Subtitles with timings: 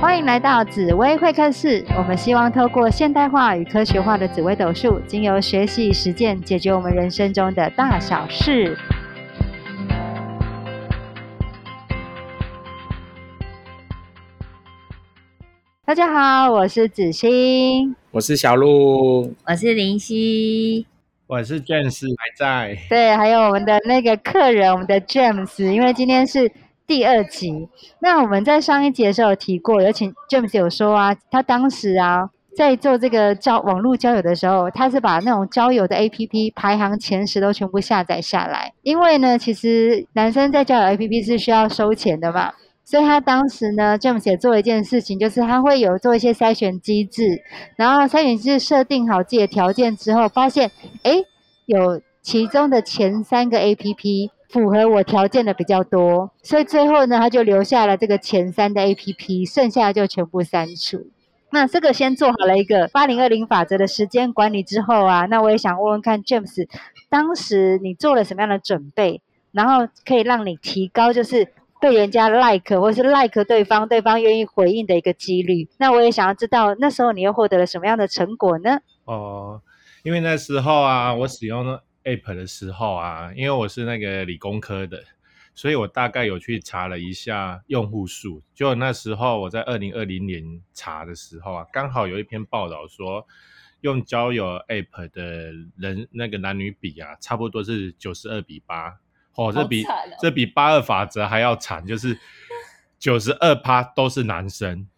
[0.00, 1.84] 欢迎来到紫薇会客室。
[1.96, 8.78] 我们希望透过现代化与科学化的紫微斗数，经由学习与实践，解决我们人生中的大小事。
[15.84, 20.86] 大家好，我是子欣，我是小鹿，我是林夕，
[21.26, 22.78] 我是 James，还在。
[22.88, 26.48] 对，还有我们的那个客人，我们的 James，因为今天是。
[26.88, 27.68] 第二集，
[28.00, 47.42] 那我们在上一集的时候有提过，有请 James 有说啊，他当时啊在做这个交网络交友的时候，他是把那种交友的 APP 排行前十都全部下载下来，因为呢，其实男生在交友 APP 是需要收钱的嘛，所以他当时呢，James 也做一件事情，就是他会有做一些筛选机制，
[47.76, 50.70] 然后筛选机制设定好自己的条件之后，发现
[51.02, 51.22] 哎，
[51.66, 54.30] 有其中的前三个 APP。
[54.48, 61.06] 符合我条件的比较多，所以最后呢，他就留下了这个前三的 A P P，剩下就全部删除。
[61.50, 66.68] 那这个先做好了一个八零二零法则的时间管理之后啊，那我也想问问看 James，
[67.08, 71.48] 当时你做了什么样的准备，然后可以让你提高就是
[71.80, 75.68] 被人家 like 或是 like 对方，对方愿意回应的一个几率。
[75.78, 78.80] 那我也想要知道那时候你又获得了什么样的成果呢？
[79.04, 79.62] 哦，
[80.04, 81.84] 因为那时候啊，我使用了。
[82.08, 85.04] App 的时候啊，因为我是那个理工科的，
[85.54, 88.42] 所以我大概有去查了一下用户数。
[88.54, 93.26] 就那时候我在二零二零年查的时候啊，刚好有一篇报道说，
[93.82, 98.98] 用交友 app 的人那个男女比啊，差不多是九十二比八。
[99.34, 99.84] 哦，这比
[100.20, 102.18] 这比八二法则还要惨，就是
[102.98, 104.88] 九十二趴都是男生。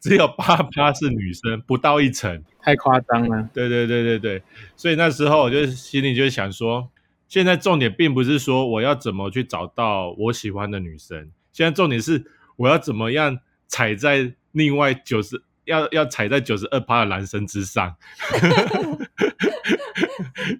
[0.00, 3.46] 只有八趴是女生，不到一成，太夸张了。
[3.52, 4.42] 对对对对对，
[4.76, 6.88] 所以那时候我就心里就想说，
[7.28, 12.24] 现在重点并不是说我要怎么去找到我喜欢的女生，现在重点是
[12.56, 17.94] 我要怎么样踩在另外九十要要踩在九十二趴的男生之上。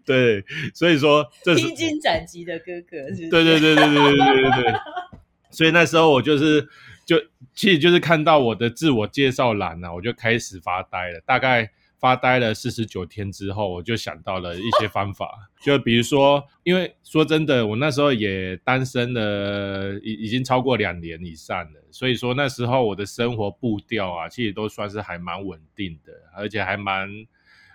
[0.04, 0.44] 对，
[0.74, 3.28] 所以说这是披荆斩棘的哥哥，是？
[3.28, 4.74] 对对对对对对对对对。
[5.50, 6.68] 所以那时候我就是。
[7.10, 7.20] 就
[7.54, 11.20] 其实就是看到我的自我介绍栏呢，我就开始发呆了。
[11.26, 15.50] 大概发呆了四十九天之后，我就想到了一些方法。
[15.60, 21.80] 就比如说，因为说真的，我那时候也单身了，已已经超过两年以上了。
[21.90, 27.10] 所以说那时候我的生活步调啊，其实都算是还蛮稳定的，而且还蛮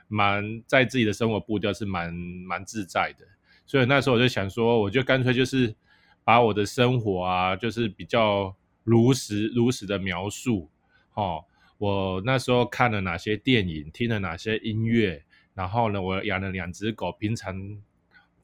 [0.07, 3.25] 蛮在自己的生活步调是蛮蛮自在的。
[3.66, 5.75] 所以那时候我就想说，我就干脆就是
[6.24, 8.56] 把我的生活啊，就是比较。
[8.85, 10.69] 如实如实的描述，
[11.16, 11.44] 哦，
[11.79, 15.23] 我那时候看了哪些电影，听了哪些音乐，
[15.56, 17.81] 然后呢，我养了两只狗，平常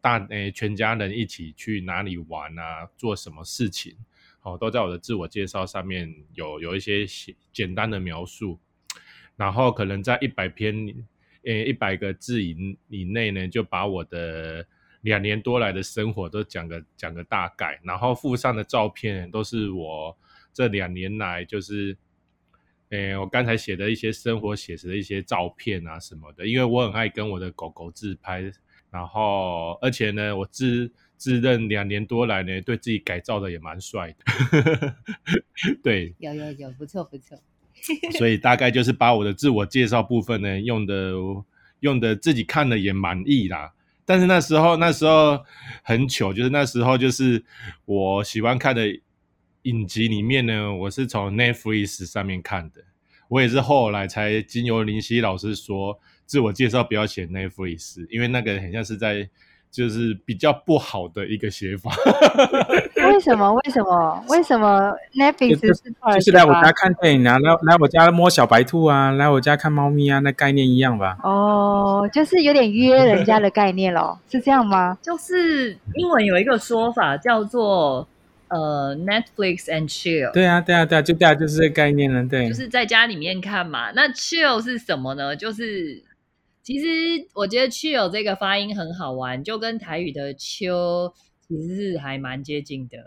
[0.01, 3.95] 大诶全家人一起去哪里玩啊，做什么事情，
[4.41, 7.05] 哦，都在我的自我介绍上面有有一些
[7.53, 8.59] 简单的描述，
[9.35, 10.75] 然后可能在一百篇
[11.43, 14.65] 诶一百个字以以内呢，就把我的
[15.01, 20.17] 两年多来的生活都讲个讲个大概，然后附上的照片都是我。
[20.53, 21.97] 这两年来，就是，
[22.89, 28.51] 诶，我刚才写的一些生活写实的一些照片啊什么的，因为我很爱跟我的狗狗自拍，
[28.89, 34.95] 然后而且呢，我自自认两年多来呢，对自己改造的也蛮帅的，
[35.81, 37.39] 对，有有有，不错不错，
[38.17, 41.13] 所以大概就是把我的自我介绍部分呢，用的
[41.79, 43.73] 用的自己看了也满意啦。
[44.03, 45.41] 但是那时候那时候
[45.81, 47.41] 很糗，就是那时候就是
[47.85, 48.99] 我喜欢看的。
[49.63, 52.81] 影集里面呢，我是从 Netflix 上面看的，
[53.27, 59.29] 我也是后来才经由林夕老师说，自我介绍不要写 Netflix，因为那个很像是在
[59.69, 61.91] 就是比较不好的一个写法。
[62.97, 63.53] 为什么？
[63.53, 64.25] 为什么？
[64.29, 71.17] 为什么 Netflix 是就是来我家看电影啊，来来我家摸小白兔啊，来我家看猫咪啊，那概念一样吧？
[71.23, 74.97] 哦，就是有点约人家的概念咯，是这样吗？
[75.01, 78.07] 就是英文有一个说法叫做。
[78.53, 80.31] 呃，Netflix and chill。
[80.33, 82.27] 对啊，对啊，对啊，就对啊，就是这个概念了。
[82.27, 83.91] 对，就是在家里面看嘛。
[83.91, 85.33] 那 chill 是什么呢？
[85.35, 86.03] 就是
[86.61, 86.85] 其实
[87.33, 91.13] 我觉得 chill 这个发音很好玩，就跟台语的秋
[91.47, 92.97] 其实是还蛮接近的。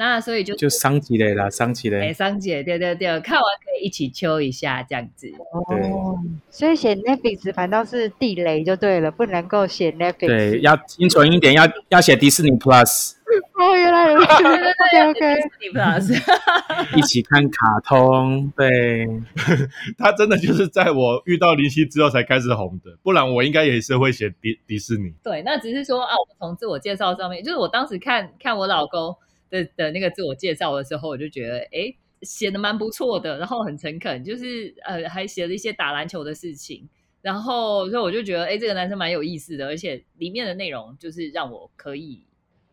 [0.00, 5.28] 那所以就就桑吉雷啦，桑吉雷，哎，桑姐，对对对，看完可以一起秋一下这样子。
[5.52, 6.16] 哦，
[6.50, 10.26] 所以写 Netflix 反倒是地雷就对了，不能够写 Netflix。
[10.26, 13.14] 对，要精准一点，要要写迪士尼 Plus。
[13.54, 14.26] 哦，原来如此。
[14.26, 18.52] OK OK，迪士尼 Plus，一起看卡通。
[18.56, 19.06] 对，
[19.98, 25.12] 他真的就是在我遇到林夕之后才开始红的，不然我应该也是会写迪迪士尼。
[25.22, 29.14] 对，那只是说啊，我从自我介绍上面，就是我当时看看我老公。
[29.50, 31.90] 的的那个自我介绍的时候，我就觉得，哎，
[32.20, 36.86] 写的蛮不错的，然后很诚恳，就是呃还写了一些打篮球的事情，
[37.22, 42.22] 然后所以我就觉得，哎，这个男生蛮有意思的，而且里面的内容就是让我可以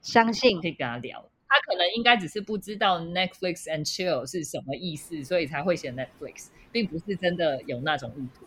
[0.06, 1.26] 相信可以跟他聊。
[1.48, 8.46] 他可能应该只是不知道 Netflix and chill 是什么意思，所以才会写 Netflix，并不是真的有那种意图。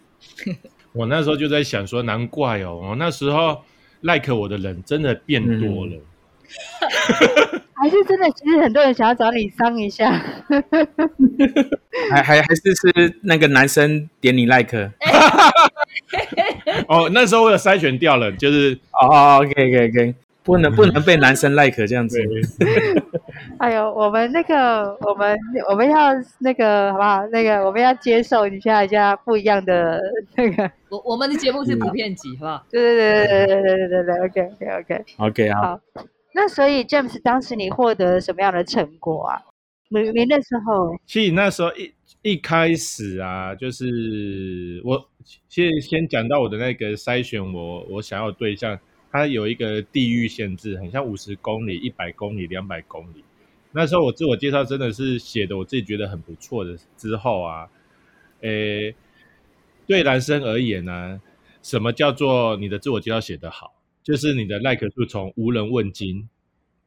[0.93, 3.63] 我那时候就在想说，难怪哦，我那时候
[4.03, 6.01] like 我的人真的变多了。
[7.75, 10.11] 还是真的，其实很多人想要找你商一下。
[12.11, 14.93] 还还还是是那个男生点你 like。
[16.89, 20.15] 哦，那时候我有筛选掉了，就是哦，OK OK OK。
[20.49, 22.19] 不能不能被男生 like 这样子。
[23.61, 25.37] 哎呦，我们那个，我们
[25.69, 27.27] 我们要那个好不好？
[27.27, 30.01] 那个我们要接受一下一下不一样的
[30.37, 30.71] 那个。
[30.89, 32.67] 我我们的节目是普遍级，好不好？
[32.71, 35.79] 对对对对对对对对对，OK OK OK OK 好。
[36.33, 39.43] 那所以 James 当时你获得什么样的成果啊？
[39.91, 41.93] 你你那时候，其实那时候一
[42.23, 45.05] 一开始啊，就是我
[45.49, 48.79] 先先讲到我的那个筛选，我我想要对象。
[49.19, 53.25] 它有一个地域限制，很像五十公里、一百公里、两百公里。
[53.73, 56.79] 那时候我自我介绍真的是写的，我自己觉得很不错的。
[56.97, 57.69] 之后啊，
[58.43, 58.95] 诶，
[59.89, 61.21] 对男生而言呢，
[61.65, 63.75] 什么叫做你的自我介绍写得好？
[64.05, 66.29] 就是你的 like 数从无人问津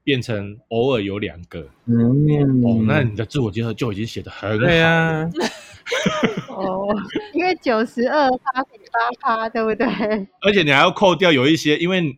[0.05, 1.67] 变成偶尔有两个。
[1.85, 4.65] 嗯，哦，那你的自我介绍就已经写得很好。
[4.65, 5.29] 对啊。
[6.49, 6.87] 哦，
[7.33, 9.85] 因为九十二趴比八趴，对不对？
[10.41, 12.17] 而且你还要扣掉有一些，因为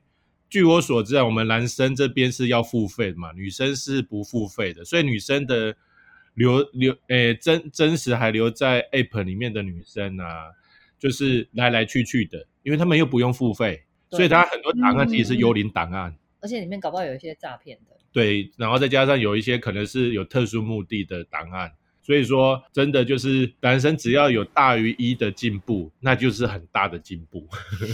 [0.49, 5.75] 据我所知啊，我们男生这边是要付费的嘛，女生是不付费的，所以女生的
[6.35, 10.51] 留留诶真真实还留在 App 里面的女生啊，
[10.99, 21.71] 就是来来去去的，因为他们又不用付费，所以他很多档案其实是幽灵档案，而且里面搞不好有一些诈骗的，对，然后再加上有一些可能是有特殊目的的档案。
[22.03, 27.47] 所以说，真的就是男生只要有大于一的进步，那就是很大的进步。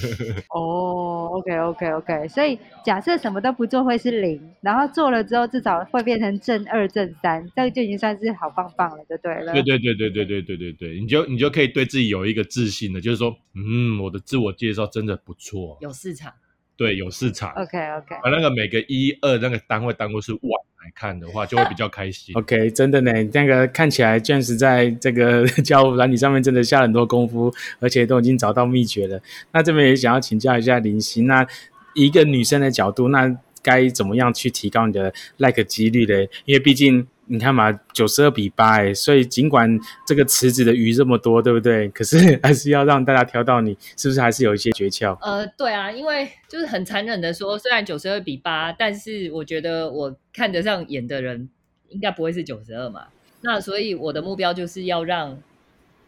[0.50, 2.28] 哦，OK OK OK。
[2.28, 9.54] 所以假设什么都不做会是零，然后做了之后至少会变成正二正三，这个就已经算是好棒棒了，就对了。
[9.54, 16.34] 对对对对对对对对对，你就你就可以对自己有一个自信了，就是说，嗯，我的自我介绍真的不错，有市场。
[16.76, 17.52] 对，有市场。
[17.52, 18.16] OK OK。
[18.24, 20.42] 而那个每个一二那个单位单位是万
[20.82, 22.36] 来看的话，就会比较开心。
[22.36, 29.22] OK，真的呢，那个看起来 James 在这个 交友软体上面真的下了很多功夫，而且都已经找到秘诀了。
[29.52, 31.46] 那这边也想要请教一下林夕，那
[31.94, 36.30] 一个女生的角度，那该怎么样去提高你的 like 几率嘞？
[36.46, 37.08] 因为毕竟。
[37.32, 41.88] 你看嘛，九十二比八哎，所以尽管这个池子的鱼这么多，对不对？
[41.94, 45.16] 可是 还是要让大家挑到你，是不是还是有一些诀窍？
[45.22, 51.48] 呃，对啊，因为就是很残忍的说，虽然九十二比八，但是我觉得我看得上眼的人
[51.90, 53.06] 应该不会是九十二嘛。
[53.42, 55.40] 那所以我的目标就是要让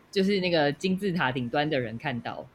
[0.09, 2.47] 就是那个金字塔顶端的人看到。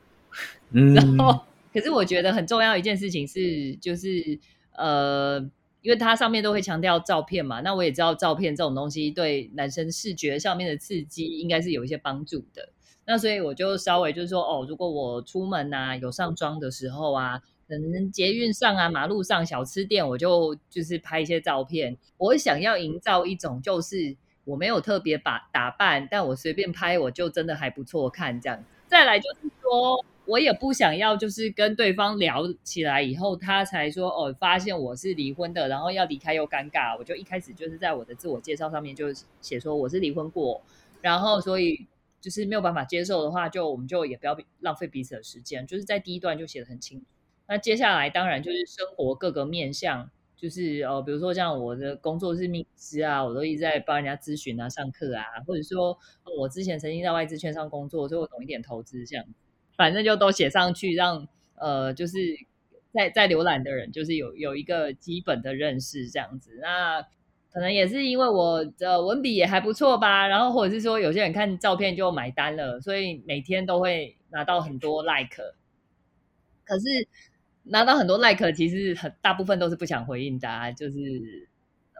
[0.72, 1.40] 嗯， 然后
[1.72, 4.38] 可是我觉得很重要一件事情是，就是
[4.76, 5.48] 呃。
[5.86, 12.70] 因为它上面都会强调照片嘛，那我也知道照片这种东西对男生视觉上面的刺激应该是有一些帮助的。
[13.04, 21.96] 那所以我就稍微就是说，哦，如果我出门啊有上妆的时候啊，可能捷运上啊、马路上、小吃店，我就就是拍一些照片。
[22.18, 28.64] 我想要营造一种就是我没有特别把打扮，但我随便拍，我就真的还不错看这样。
[28.88, 30.04] 再来就是说。
[30.26, 36.98] 我也不想要，就是跟对方聊起来以后，他才说哦，发现我是离婚的，然后要离开又尴尬。
[36.98, 39.06] 我就一开始就是在我的自我介绍上面就
[39.40, 40.60] 写说我是离婚过，
[41.00, 41.86] 然后所以
[42.20, 47.06] 就是没有办法接受的话，就我们就也不要浪费彼此的时间，就是在第一段就写的很清楚。
[47.46, 55.96] 那接下来当然就是生活各个面向，就是呃，比如说像我的工作是秘师啊，我都一直在帮人家咨询啊、上课啊，或者说
[56.36, 59.24] 我之前曾经在外资券商工作，所以我懂一点投资这样。
[59.76, 62.18] 反正就都写上去，让呃，就是
[62.92, 66.58] 在在浏览的人，就是有有一个基本的认识这样子。
[66.62, 67.02] 那
[67.52, 75.54] 可能也是因为我的文笔也还不错吧，然后或者是说有些人看照片就买单了，所以每天都会拿到很多 like。
[76.64, 76.84] 可是
[77.64, 81.48] 拿到很多 like，其实很大部分都是不想回应的，就是。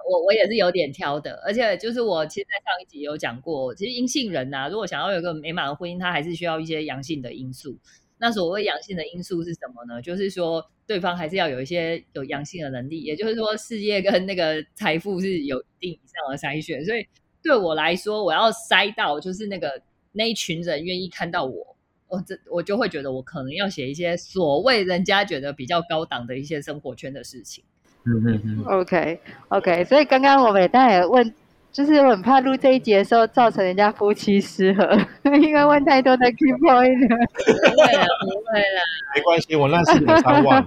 [0.09, 7.77] 我我也是有点挑的，而且就是我其实，在上一集有讲过，其实阴性人呐，如果想要有个美满的婚姻，他还是需要一些阳性的因素。
[8.19, 10.01] 那所谓阳性的因素是什么呢？
[10.01, 16.85] 就是说对方还是要有一些有阳性的能力，也就是说事业跟那个财富是有一定以上的筛选。
[16.85, 17.07] 所以
[17.43, 19.83] 对我来说，我要筛到就是那个
[20.13, 21.77] 那一群人愿意看到我，
[22.09, 27.65] 我这我就会觉得我可能要写一些所谓人家觉得比较高档的一些生活圈的事情。
[28.07, 31.35] 嗯嗯嗯，OK OK，所以刚刚我们也当然问
[31.73, 34.99] 就是我很怕录这一节的时候造成人家夫妻失和，
[35.37, 37.17] 因为问太多的 key point 了。
[37.37, 38.83] 不会啦，不会啦。
[39.15, 40.65] 没关系，我那是你常忘。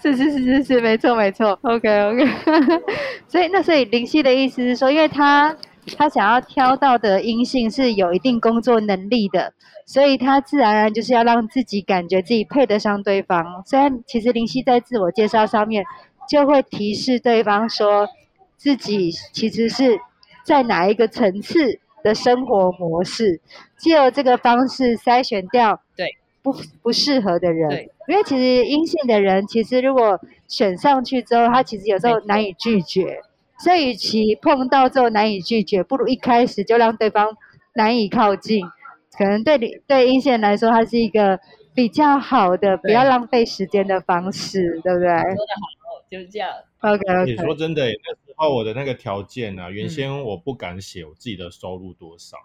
[0.00, 1.58] 是是是是是，没错没错。
[1.62, 2.26] OK OK，
[3.26, 5.56] 所以那所以林夕的意思是说，因为他
[5.96, 9.52] 他想要挑到的阴性是有一定工作能力的，
[9.84, 13.62] 所以他自然而然就是要让自己感觉自己配得上对方。
[13.66, 15.84] 虽然其实林夕在自我介绍上面
[16.28, 18.08] 就会提示对方说
[18.56, 19.98] 自己其实是
[20.44, 23.40] 在哪一个层次的生活模式，
[23.78, 27.68] 借由这个方式筛选掉对不不适合的人。
[27.70, 33.20] 对因为其实阴性的人，其实如果选上去之后，他其实有时候难以拒绝，
[33.58, 37.36] 所以与其碰到之后难以拒绝，不如一开始就让对方
[37.74, 38.66] 难以靠近。
[39.16, 41.40] 可能对你对阴性人来说，它是一个
[41.74, 46.50] 比较好的，不要浪费时间的方式，对不对说的好，就是这样。
[46.80, 52.36] ？OK 你 OK，说真的耶，那时候我的那个条件啊，原先我不敢写我自己的收入多少。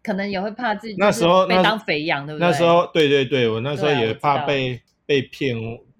[0.00, 2.46] 可能也会怕自己那时候被当肥羊，对不对？
[2.46, 5.56] 那时候，对对对，我那时候也怕被被骗，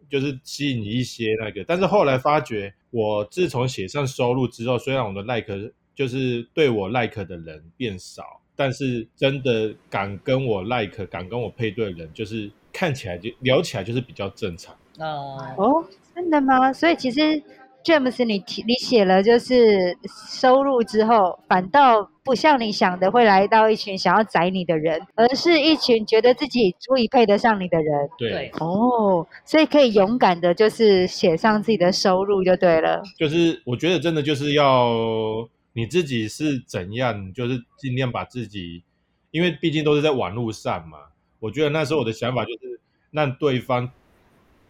[0.08, 1.64] 就是吸引一些那个。
[1.66, 14.74] 但是后来发觉，我自从写上收入之后，虽然我的 like 就是对我 like 的人变少，但是真的敢跟我 like、敢跟我配对的人，就是看起来就聊起来就是比较正常。
[14.98, 16.72] 哦，哦，真的吗？
[16.72, 17.42] 所以其实
[17.88, 19.96] James，你提你写了就是
[20.28, 28.10] 收入之后，反倒不像你想的会来到一群想要宰你的人，而是一群觉得自己足以配得上你的人。
[28.18, 33.02] 对，对哦，所以可以勇敢的，就是写上自己的收入就对了。
[33.16, 38.82] 就是我觉得真的就是要你自己是怎样，就是尽量把自己，
[39.30, 40.98] 因为毕竟都是在网络上嘛。
[41.40, 42.78] 我觉得那时候我的想法就是
[43.12, 43.90] 让对方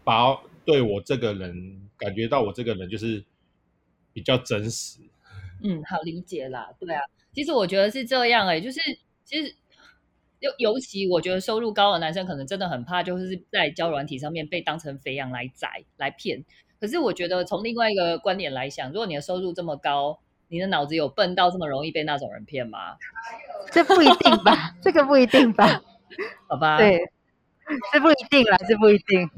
[0.05, 3.25] 把对我这个人感觉到我这个人就是
[4.13, 4.99] 比较真实。
[5.63, 7.01] 嗯，好理解啦，对啊。
[7.33, 8.79] 其实我觉得是这样哎、就是
[9.25, 9.55] 其实
[10.39, 16.45] 尤尤其我觉得收入高的男生可能真的很怕，就是在交友软体上面被当成肥羊来宰来骗。
[16.79, 22.95] 可是我觉得从另外一个观点来想，如果你的收入这么高，你的脑子有笨到这么容易被那种人骗吗？
[23.73, 24.75] 这不一定吧？
[24.83, 25.81] 这个不一定吧？
[26.47, 26.99] 好吧，对，
[27.91, 29.29] 这不一定啦，这不一定。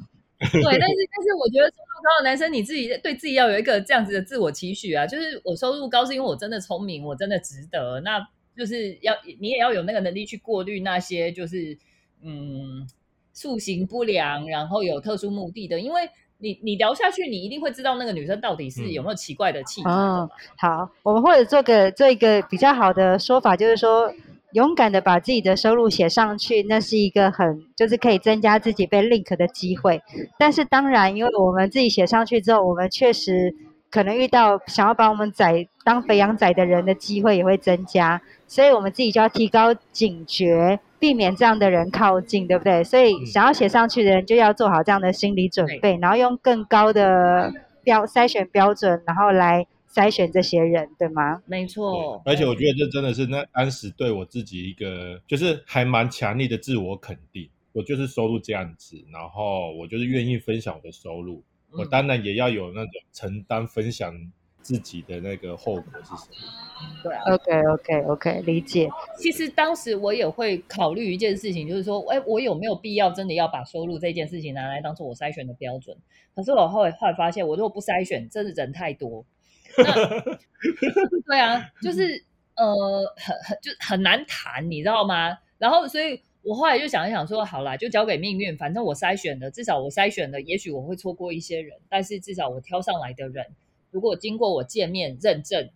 [0.52, 11.78] 对，但是 但是我觉得收入高的男生，你自己对自己要有一个这样子的自我期许啊，就是我收入高是因为我真的聪明，我真的值得，那就是要你也要有那个能力去过滤那些就是
[12.22, 12.88] 嗯
[13.34, 19.94] 塑形不良，然后有特殊目的的，因为你你聊下去，你一定会知道那个女生到底是有没有奇怪的气质嗯。
[19.94, 24.12] 哦，好，我们或者做个做一个比较好的说法，就是说，
[24.54, 30.02] 勇敢的把自己的收入写上去，那是一个很就是可以增加自己被 link 的机会。
[30.38, 33.56] 但是当然，因为我们自己写上去之后，我们确实
[33.90, 40.80] 可能遇到想要把我们宰当肥羊宰的人的机会也会增加，所以我们自己就要提高警觉。
[41.00, 42.84] 避免这样的人靠近，对不对？
[42.84, 47.52] 所以嗯想要写上去的人就要做好这样的心理准备，然后用更高的
[47.84, 51.42] 标筛选标准，然后来筛选这些人，对吗？
[51.46, 57.50] 没错，而且我觉得这真的是那当时对我自己一个就是还蛮强烈的自我肯定。
[57.74, 64.14] 我就是收入这样子，然后我就是愿意分享我的收入，我嗯当然也要有那种承担分享
[64.62, 67.02] 自己的那个后果是什么。
[67.02, 67.24] 对啊。
[67.32, 68.90] OK OK OK，理解。
[69.18, 75.96] 其实当时我也会考虑一件事情，就是说，哎，我有没有必要真的要把收入这件事情拿来当做我筛选的标准？
[76.36, 79.41] 可是我后来后来发现，我如果不筛选，真的人太多，那
[81.26, 82.24] 对啊，就是
[82.56, 85.38] 呃，很很就很难谈，你知道吗？
[85.58, 93.46] 然后，所以我后来就想一想说，好啦，就交给命运，反正我筛选的，至少我筛选的，也许我会错过一些人，但是至少我挑上来的人，
[93.92, 95.70] 如果经过我见面认证，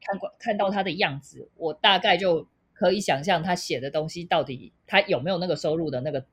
[0.00, 6.24] 看过看到他的样子，我大概就可以想象他写的东西到底他有没有那个收入的那个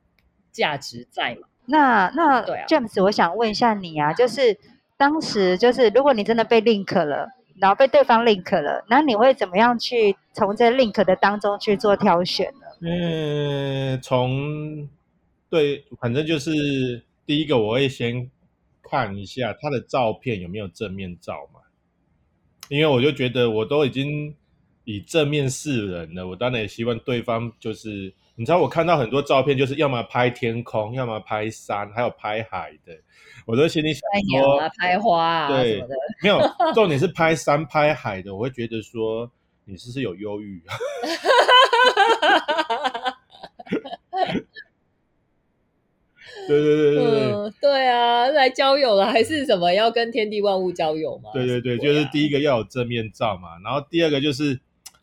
[0.51, 1.47] 价值在嘛？
[1.67, 4.55] 那那 James，我想问一下你啊，就是
[4.97, 7.27] 当时就是如果你真的被 link 了，
[7.59, 12.65] 然后被对方 link 了，那你会怎么样去从这 link 的当中去做挑选呢？
[12.81, 14.87] 嗯，从
[15.49, 18.29] 对，反正就是第一个，我会先
[18.83, 21.61] 看一下他的照片有没有正面照嘛，
[22.69, 24.35] 因为我就觉得我都已经
[24.83, 32.93] 以正面示人了，我当然也希望对方就是，你知道我看到很多照片，就是要么拍天空，要么拍山，还有拍海的，
[33.45, 34.01] 我都心里想
[34.41, 35.95] 说啊，，拍花啊什对么的。
[36.21, 36.39] 没有，
[36.75, 39.31] 重点是拍山拍海的，我会觉得说
[39.63, 40.75] 你是不是有忧郁啊？
[46.47, 47.31] 对对对对对。
[47.33, 49.71] 嗯，对啊，来交友了还是什么？
[49.73, 51.29] 要跟天地万物交友吗？
[51.33, 54.59] 对对对，啊就是第一个要有正面照嘛，然后第二个就是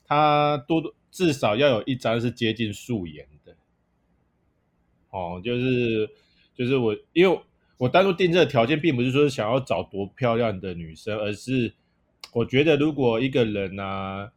[0.07, 3.55] 他多多至少要有一张是接近素颜的，
[5.11, 6.11] 哦，就是
[6.55, 7.41] 就是我因为
[7.77, 11.75] 我当初定这个条件，并不是说想要找多漂亮的女生，而是
[12.33, 14.33] 我觉得如果一个人啊，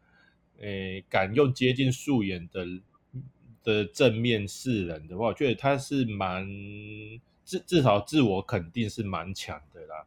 [0.60, 2.67] 诶，敢用接近素颜的
[3.63, 6.46] 的正面示人的话，我觉得他是蛮
[7.46, 10.05] 至至少自我肯定是蛮强的啦。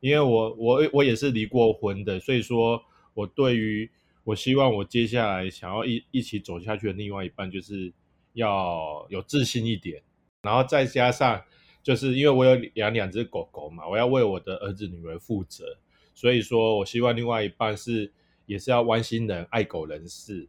[0.00, 3.90] 因为我我我也是离过婚的，所以说我对于
[4.24, 7.92] 我希望我接下来想要一一起走下去的另外一半，就是
[8.34, 10.00] 要有自信一点，
[10.42, 11.42] 然后再加上
[11.82, 15.76] 就是因为我有养两只狗狗嘛，我要为我的儿子女儿负责，
[16.14, 18.12] 所以说我希望另外一半是
[18.46, 20.48] 也是要弯心人、爱狗人士，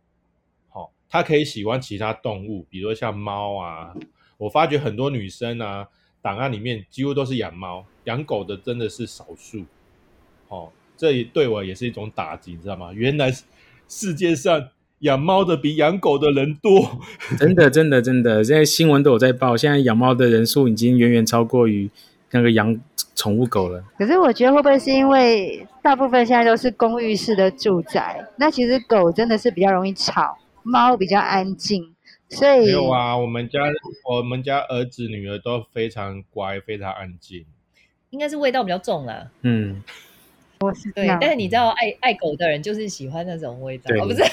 [0.70, 3.96] 好、他可以喜欢其他动物，比如说像猫啊，
[4.38, 5.88] 我发觉很多女生啊，
[6.22, 9.65] 档案里面几乎都是养猫，养狗的真的是少数。
[10.50, 12.94] 哦，这也对我也是一种打击，你知道吗？
[12.94, 13.44] 原来是
[13.96, 14.70] 世界上
[15.00, 17.00] 养猫的比养狗的人多。
[17.38, 21.90] 真的，真的，真的，现在新闻都有在报，现在养猫的人数已经远远超过于
[22.32, 22.80] 那个养
[23.16, 23.84] 宠物狗了。
[23.98, 31.94] 可是我觉得会不会是因为大部分现在都是公寓式的住宅，那其实狗真的是比较容易吵，猫比较安静，
[32.30, 33.60] 所以没有啊，我们家
[34.10, 37.46] 我们家儿子女儿都非常乖，非常安静。
[38.10, 39.32] 应该是味道比较重了。
[39.42, 39.82] 嗯，
[40.96, 44.24] 对但是你知道爱爱狗的人就是喜欢那种味道，不是？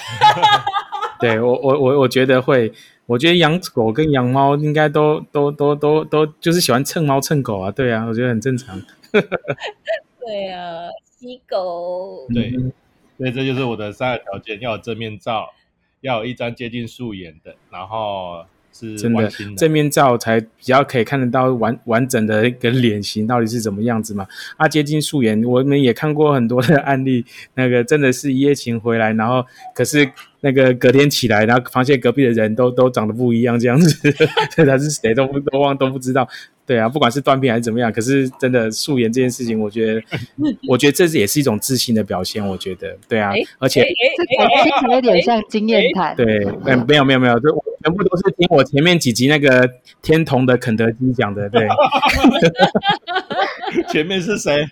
[1.21, 2.73] 对我我我我觉得会，
[3.07, 8.81] 我觉得养狗跟养猫应该都都都都都就是喜欢蹭猫蹭狗啊，对啊，我觉得很正常。
[10.21, 12.27] 对啊，吸狗。
[12.33, 12.73] 对嗯
[13.19, 15.53] 所以这就是我的三个条件：要有正面照，
[16.01, 24.27] 要有一张接近素颜的，然后是真的正面照才比较可以看得到完完整的一个脸型到底是怎么样子嘛。
[24.57, 27.25] 啊，接近素颜，我们也看过很多的案例，
[27.55, 34.13] 那个真的是一夜情回来，然后可是那个隔天起来，然后发现隔壁的人都都长得不一样，这样子，
[34.55, 36.29] 这他是谁都不都忘都不知道。
[36.71, 40.01] 对啊，不管是断片还是怎么样，可是真的素颜这件事情，我觉得，
[40.69, 42.47] 我觉得这也是一种自信的表现。
[42.47, 43.89] 我觉得，对啊诶，而且这
[44.39, 46.15] 个听起来有点像经验谈。
[46.15, 47.49] 对，嗯，没有没有没有，就
[47.83, 49.69] 全部都是听我前面几集那个
[50.01, 51.67] 天童的肯德基讲的，对，
[53.91, 54.65] 前面是谁？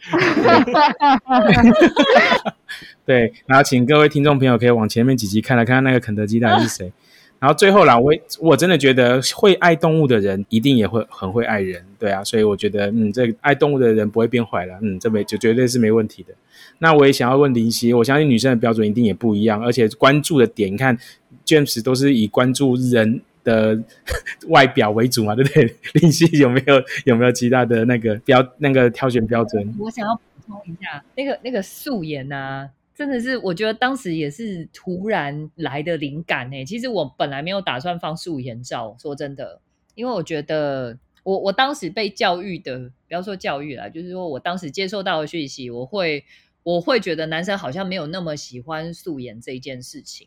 [3.04, 6.92] 对，然后请各位听众朋友可以往前面几集看来看看那个肯德基到底是谁。
[7.40, 16.34] 然后最后啦，我我真的觉得会爱动物的人一定也会很会爱人，对啊，所以我觉得嗯，这爱动物的人不会变坏了，嗯，这没就绝对是没问题的。
[16.80, 20.98] 那我也想要问林夕，我相信女生的标准一定也不一样，而且关注的点，你看
[21.46, 23.80] James 都是以关注人的
[24.48, 25.76] 外表为主嘛，对不对？
[25.94, 29.74] 林夕有没有有没有其他的那个标那个挑选标准？
[29.78, 39.60] 我想要补充一下，那个那个素颜啊，真的是我觉得当时也是突然来的灵感呢、其实我本来没有打算放素颜照，说真的，
[39.94, 46.24] 因为我觉得我我当时被教育的，不要说教育啦，就是说我当时接受到的讯息，我会
[46.64, 50.26] 我会觉得男生好像没有那么喜欢素颜这一件事情。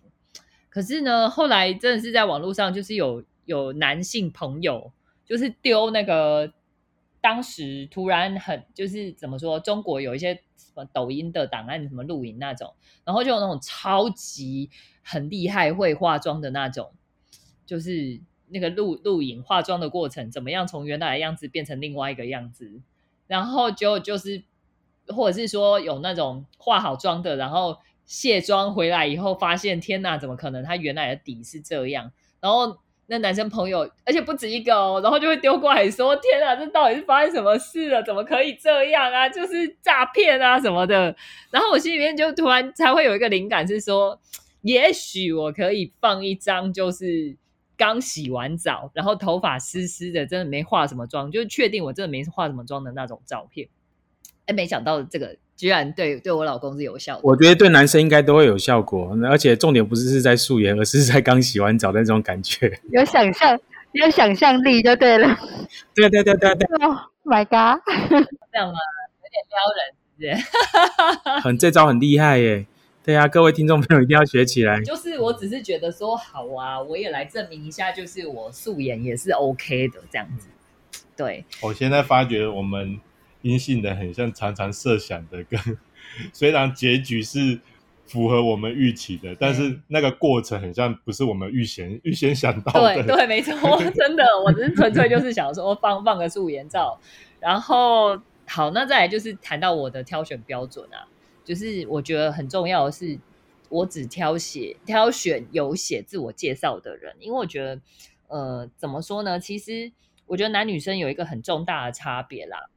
[0.70, 4.94] 可是呢，后来真的是在网络上，就是有有男性朋友，
[5.26, 6.54] 就是丢那个
[7.22, 12.74] 当时突然很就是怎么说，中国有一些什么抖音的档案，什么录影那种，
[13.06, 14.72] 然后就有那种超级
[15.04, 16.92] 很厉害会化妆的那种，
[17.66, 22.82] 就是那个录录影化妆的过程，怎么样从原来的样子变成另外一个样子，
[23.28, 24.44] 然后就就是
[25.08, 30.64] 或者是说有那种化好妆的，然后卸妆回来以后发现，天哪，怎么可能？
[30.64, 32.80] 他原来的底是这样，然后。
[33.12, 38.02] 那男生朋友，而且不止一个哦，然后就会丢过来说：“天啊，这到底是发生什么事了？
[38.02, 39.28] 怎么可以这样啊？
[39.28, 41.14] 就是诈骗啊什么的。”
[41.52, 44.18] 然后我心里面就突然才会有一个灵感，是说，
[44.62, 47.36] 也许我可以放一张，就是
[47.76, 53.68] 刚洗完澡，然后头发湿湿的，真的没化什么妆，就确定我真的没化什么妆的那种照片。
[54.46, 57.30] 哎，没想到这个居然对对我老公是有效果。
[57.32, 62.80] 我觉得对男生应该都会有效果，而且重点不是是在素颜，而是在刚洗完澡的那种感觉。
[62.90, 63.60] 有想象，
[63.92, 65.38] 有想象力就对了。
[65.94, 66.96] 对对对对对，Oh
[67.26, 67.80] my god！
[68.52, 68.80] 这样吗？
[69.22, 70.42] 有点撩人，是
[71.30, 71.38] 不是？
[71.48, 72.66] 很这招很厉害耶。
[73.06, 74.82] 对啊，各位听众朋友一定要学起来。
[74.82, 80.48] 就是我只是觉得说好啊，我也来证明一下，就是我素颜也是 OK 的这样子。
[81.16, 83.00] 对，我现在发觉我们
[83.42, 85.60] 阴性的很像常常设想的跟，
[86.34, 87.60] 虽然结局是
[88.06, 93.04] 符合我们预期的，但是那个过程很像不是我们预先 预先想到的。
[93.04, 93.56] 对对，没错，
[93.96, 97.00] 真的，我只是纯粹就是想说放放个素颜照，
[97.40, 101.08] 然后好，那再来就是谈到我的挑选标准啊，
[101.46, 103.18] 就是我觉得很重要的是，
[103.70, 107.80] 我只挑写挑选有写自我介绍的人，因为我觉得，
[108.28, 109.40] 呃，怎么说呢？
[109.40, 109.92] 其实
[110.26, 112.68] 我觉得男女生有一个很重大的差别啦，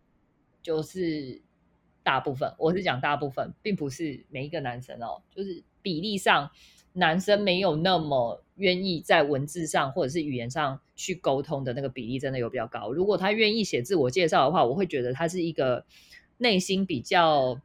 [0.64, 1.42] 就是
[2.02, 6.50] 大部分，我是讲大部分，并不是每一个男生哦，就是比例上，
[6.94, 12.90] 男生没有那么愿意在文字上或者是语言上去沟通的那个比例，真的有比较高。
[12.90, 15.84] 如果他愿意写自我介绍的话，我会觉得他是一个
[16.38, 17.60] 内心比较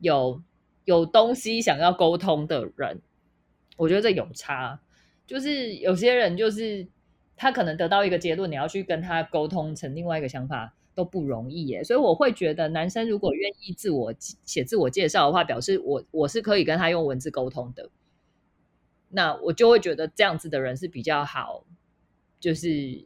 [0.00, 0.42] 有
[0.84, 3.00] 有东西想要沟通的人。
[3.76, 4.80] 我觉得这有差，
[5.26, 6.86] 就是有些人就是
[7.36, 11.82] 他可能得到一个结论，你要去跟他沟通成另外一个想法都不容易耶。
[11.82, 17.90] 所以我会觉得，男生如果愿意自我写自我介绍的话，表示我我是可以跟他用文字沟通的。
[19.08, 21.64] 那我就会觉得这样子的人是比较好，
[22.40, 23.04] 就是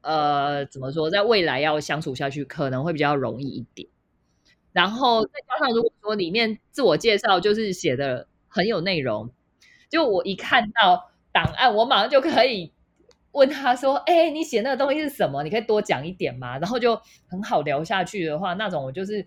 [0.00, 3.88] 呃，怎么说，在未来要相处下去可能会比较容易一点。
[4.72, 9.30] 然后再加上，如果说里面自我介绍就是写的很有内容，
[9.88, 12.70] 就我一看到档案，我马上就可以
[13.38, 15.42] 问他说：“哎，你写那个东西是什么？
[15.44, 19.24] 你可以多讲一点吗？”然后就很好聊下去的话，那种我就是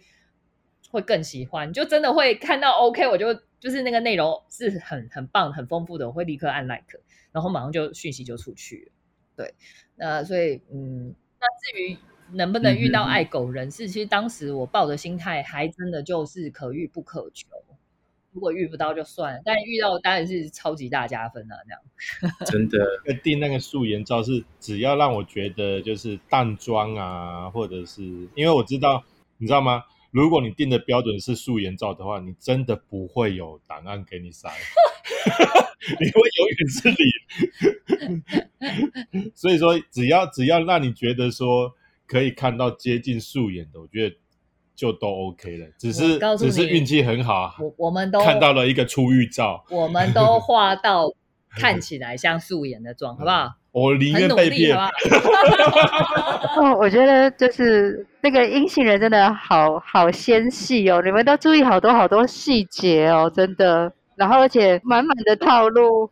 [0.91, 6.99] 会更喜欢，就真的会看到 OK，我就就是那个内容是很很棒、很丰富的，我会立刻按 like，
[7.31, 8.91] 然后马上就讯息就出去了。
[9.37, 9.53] 对，
[9.95, 11.97] 那所以嗯，那至于
[12.33, 17.47] 能不能遇到爱狗人士，其实当时我抱的心态还真的就是可遇不可求。
[18.33, 21.55] 如果遇不到就算了，但遇到当然是超级大加分啊！
[21.67, 22.79] 这样 真的，
[23.21, 28.01] 定那个素颜照是只要让我觉得就是淡妆啊，或者是
[28.35, 29.03] 因为我知道，
[29.37, 29.83] 你知道吗？
[30.11, 34.49] 如果你定的标准是素颜照的话，你真的不会有档案给你塞，
[35.99, 36.97] 你会永远是零。
[39.35, 41.73] 所以说，只要只要让你觉得说
[42.07, 44.15] 可以看到接近素颜的，我觉得。
[44.81, 51.13] 就都 OK 了，只是只是运气很好，我我们都看到了一个出浴照，我们 都画到
[51.55, 53.51] 看起来像素颜的妆，好不好？
[53.71, 54.75] 我宁愿被骗。
[56.57, 63.93] 哦，我觉得就是那个阴性人真的好好纤细哦，你们都注意好多好多细节哦，真的。
[64.15, 66.09] 然后而且满满的套路。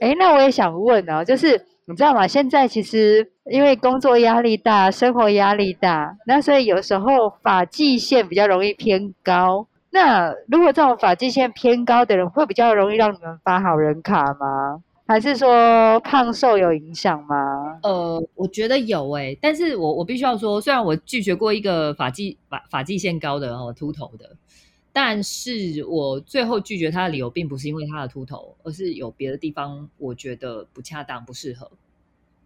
[0.00, 1.64] 哎，那我也想问哦，就是。
[1.88, 2.28] 你知道吗？
[2.28, 9.66] 现在其实因为工作压力大、生活压力大，那所以有时候发际线比较容易偏高。
[9.90, 14.82] 那如果这种发际线偏高的人，会比较容易让你们发好人卡吗？
[15.06, 17.78] 还是说胖瘦有影响吗？
[17.82, 24.36] 呃，我觉得有诶，但是我我必须要说，虽然我拒绝过一个发际发发际线高的哦秃头的，
[25.00, 31.70] 但是我最后拒绝他的理由，并不是因为他的秃头，而是有别的地方我觉得不恰当、不适合。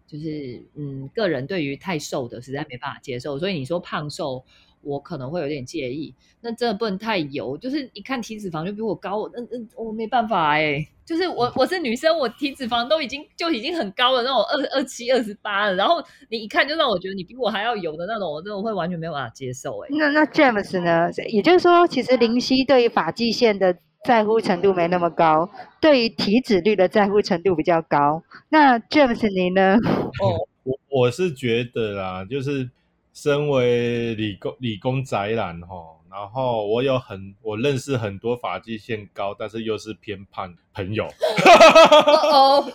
[0.05, 4.45] 就是嗯，个人对于太瘦的实在没办法接受，所以你说胖瘦，
[4.83, 6.13] 我可能会有点介意。
[6.41, 10.85] 那真的不能太油，就是一看体脂肪就比我高，嗯嗯，我没办法哎。
[11.05, 19.89] 就是我我是女生，我体脂肪都已经就已经很高了，那种二二七、二十八了，然后你一看就让我觉得你比我还要油的那种，我真的会完全没有办法接受哎。
[19.91, 21.09] 那那 James 呢？
[21.29, 23.77] 也就是说，其实林夕对于发际线的。
[24.05, 28.21] 在乎程度没那么高，对于体脂率的在乎程度比较高。
[28.49, 29.77] 那 James 你呢？
[30.21, 32.69] 哦，我我是觉得啦，就是
[33.13, 35.75] 身为理工理工宅男哈。
[36.11, 41.05] 然后我有很我认识很多发际线高，但是又是偏胖朋友。
[41.05, 42.65] 哦哦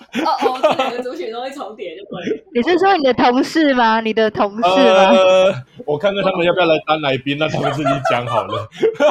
[0.42, 2.42] 哦，这两个族群都会重叠就可以。
[2.53, 4.01] 你是说你的同事吗？
[4.01, 5.11] 你的同事吗？
[5.14, 5.55] 呃，
[5.87, 8.68] 我看看他们要不要来当来宾，那他们自己讲好了。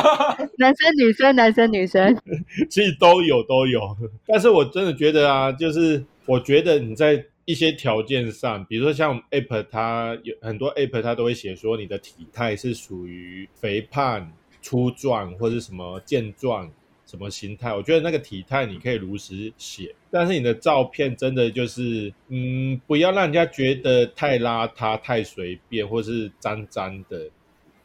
[0.60, 2.14] 男生女生，男生女生，
[2.70, 3.80] 其实都有都有。
[4.26, 7.24] 但是我真的觉得啊，就是我觉得你在。
[7.48, 14.30] 一些条件上，比如说像 App，它有很多 App，它都会写说你的体态是属于肥胖、
[14.62, 16.70] 粗壮或者什么健壮
[17.06, 17.74] 什么形态。
[17.74, 27.30] 我觉得那个体态你可以如实写，但是你的照片真的就是，嗯，不要让人家觉得太邋遢、太随便或是脏脏的。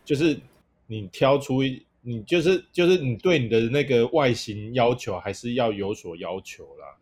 [0.04, 0.36] 就是
[0.88, 1.62] 你挑出，
[2.00, 6.98] 你就是就是你对你的那个外形要求还是要有所要求啦。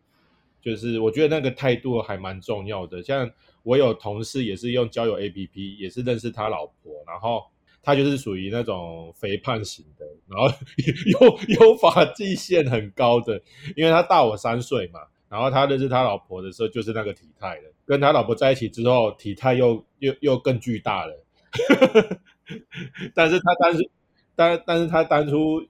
[0.61, 3.01] 就是我觉得那个态度还蛮重要的。
[3.01, 3.29] 像
[3.63, 7.43] 我有同事也是用交友 APP，也是认识他老婆，然后
[7.81, 10.47] 他就是属于那种肥胖型的，然后
[11.19, 13.41] 有有发际线很高的，
[13.75, 14.99] 因为他大我三岁嘛。
[15.27, 21.25] 然后他认识他老婆的时候就是那个体态的，跟他老婆在一起之后，体态又又又更巨大了。
[23.15, 23.89] 但是他当时，
[24.35, 25.65] 但但是他当初。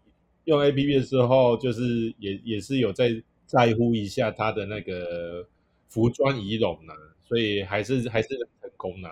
[0.45, 3.09] 用 A P P 的时候，就是也也是有在
[3.51, 5.45] 在乎一下他的那个
[5.89, 6.93] 服装仪容呢，
[7.27, 9.09] 所以还是还是很成功呢。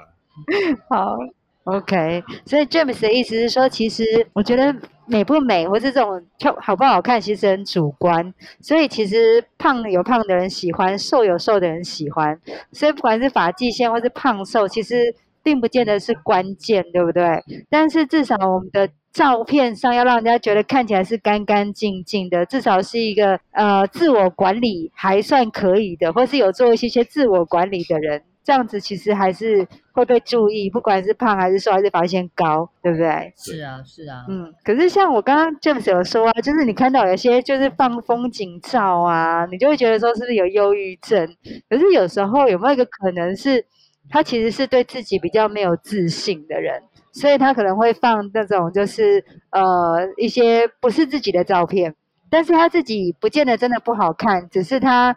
[0.88, 1.17] 好
[1.65, 2.23] ，OK。
[2.45, 4.73] 所以 James 的意思是说，其实我觉得
[5.06, 8.34] 美不美，或是这种漂好不好看，其实很主观。
[8.62, 12.39] 所以其实胖有胖的人喜欢，瘦有瘦的人喜欢。
[12.71, 15.13] 所以不管是发际线或是胖瘦，其实
[15.49, 17.43] 并不见得是关键，对不对？
[17.71, 28.21] 但是至少我们的照片上要让人家觉得看起来是干干净净的，至少是一个呃自我管理还算可以的，或是有做一些些自我管理的人。
[28.41, 33.33] 这样子其实还是会被注意，不管是胖还是瘦还是发现高，对不对？
[33.35, 34.53] 是啊，是啊，嗯。
[34.63, 41.27] 可是像我刚刚 James 有说啊，就是你看到有些就是放风景照啊，你就会觉得说是不是有忧郁症？
[41.67, 43.63] 可是有时候有没有一个可能是，
[44.09, 51.95] 他其实是对自己比较没有自信的人，所以他可能会放那种就是呃一些不是自己的照片，
[52.29, 55.15] 但是他自己不见得真的不好看，只是他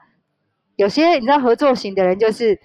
[0.77, 2.59] 有些你知道合作型的人就是。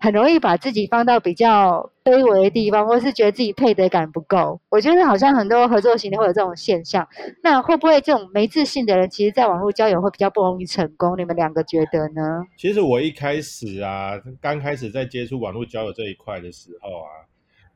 [0.00, 4.60] 很容易把自己放到比较卑微的地方，或是觉得自己配得感不够。
[4.68, 7.08] 我觉得好像很多合作型的会有这种现象。
[7.42, 11.18] 那会不会这种没自信的人，其实在网络交友会比较不容易成功？
[11.18, 12.44] 你们两个觉得呢？
[12.58, 17.24] 其实我一开始啊，刚开始在接触网络交友这一块的时候啊，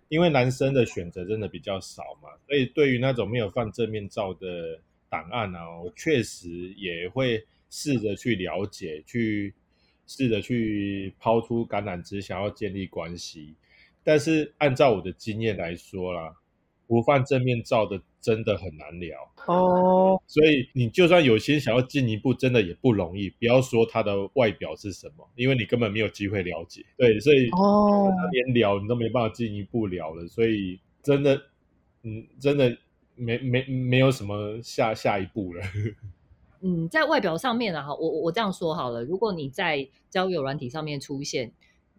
[0.09, 9.55] 因为男生的选择真的比较少嘛，所以对于那种没有放正面照的档案啊，我确实也会试着去了解去。
[10.11, 13.55] 试着去抛出橄榄枝，想要建立关系，
[14.09, 16.35] 但是按照我的经验来说啦，
[16.87, 20.19] 不放正面照的真的很难聊哦。
[20.27, 23.29] 所以你就算有心想要进一步，真的也不容易。
[23.29, 26.83] 不要说他的外表是什么，因为你根本没有机会了解。
[26.97, 30.27] 对，所以哦，连聊你都没办法进一步聊了。
[30.27, 31.43] 所以真的，
[32.03, 32.75] 嗯，真的
[33.15, 35.63] 没没没有什么下下一步了。
[36.65, 41.53] 嗯，在外表上面啊，我我这样说好了，如果你在交友软体上面出现，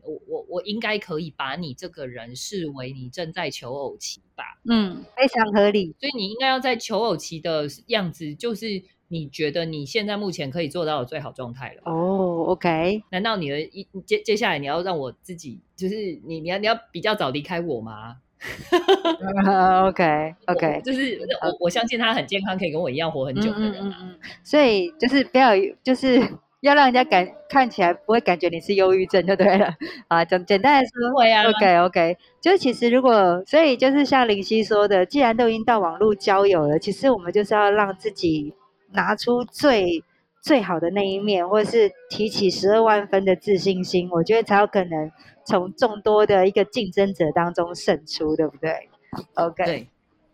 [0.03, 4.43] 我我我应该可以把你这个人视为你正在求偶期吧？
[4.69, 5.95] 嗯，非常合理。
[5.99, 11.81] 所以你应该要在求偶期的样子，就是你觉得你现在目前可以做到的最好状态了。
[11.85, 13.03] 哦，OK。
[13.11, 18.17] 难道你的一接接下来你要让我自己，就是你你要你要比较早离开我吗？
[19.87, 23.73] OK OK， 就是我我相信他很健康，可以跟我一样活很久的人。
[23.81, 24.19] 嗯嗯嗯。
[24.43, 25.51] 所以就是不要，
[25.83, 26.17] 就是
[26.61, 29.73] 要让人家感看起来不会感觉你是忧郁症就对了
[30.07, 30.25] 啊。
[30.25, 31.49] 简简单来说，会啊。
[31.49, 38.53] OK OK，就是其实如果，所以就是像林夕说的，既然都已经到网络交友了，其实我们就是要让自己
[38.91, 40.03] 拿出最
[40.41, 45.11] 最好的那一面，或者是提起十二万分的自信心，我觉得才有可能。
[45.45, 48.87] 从众多的一个竞争者当中胜出，对不对
[49.33, 49.87] ？OK，对